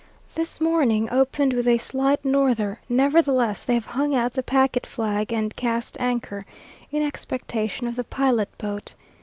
This 0.33 0.59
morning 0.59 1.07
opened 1.11 1.53
with 1.53 1.67
a 1.67 1.77
slight 1.77 2.25
norther; 2.25 2.79
nevertheless 2.89 3.63
they 3.63 3.75
have 3.75 3.85
hung 3.85 4.15
out 4.15 4.33
the 4.33 4.41
packet 4.41 4.87
flag 4.87 5.31
and 5.31 5.55
cast 5.55 5.95
anchor, 5.99 6.43
in 6.89 7.03
expectation 7.03 7.85
of 7.85 7.95
the 7.95 8.03
pilot 8.03 8.49
boat. 8.57 8.95